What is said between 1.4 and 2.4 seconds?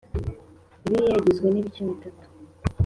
nibice bitatu